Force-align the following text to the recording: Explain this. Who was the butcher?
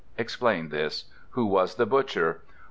Explain 0.17 0.69
this. 0.69 1.05
Who 1.33 1.45
was 1.45 1.75
the 1.75 1.85
butcher? 1.85 2.41